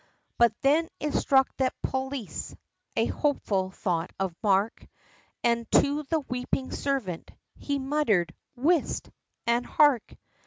[0.39, 2.55] But then it struck that polis,
[2.95, 4.83] a hopeful thought of mark,
[5.43, 9.11] And to the weeping servant, he muttered, "Whist!
[9.45, 10.15] an' hark!"